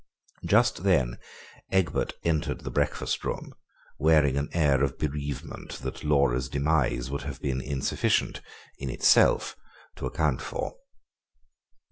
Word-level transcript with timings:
Just 0.43 0.81
then 0.81 1.19
Egbert 1.71 2.13
entered 2.23 2.61
the 2.61 2.71
breakfast 2.71 3.23
room, 3.23 3.53
wearing 3.99 4.35
an 4.35 4.49
air 4.51 4.81
of 4.83 4.97
bereavement 4.97 5.73
that 5.73 6.03
Laura's 6.03 6.49
demise 6.49 7.11
would 7.11 7.21
have 7.21 7.39
been 7.39 7.61
insufficient, 7.61 8.41
in 8.79 8.89
itself, 8.89 9.55
to 9.97 10.07
account 10.07 10.41
for. 10.41 10.73